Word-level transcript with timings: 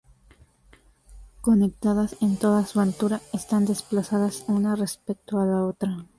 Conectadas 1.41 2.15
en 2.23 2.35
toda 2.37 2.65
su 2.65 2.79
altura, 2.79 3.21
están 3.33 3.65
desplazadas 3.67 4.45
una 4.47 4.75
respecto 4.75 5.37
a 5.39 5.45
la 5.45 5.63
otra. 5.63 6.07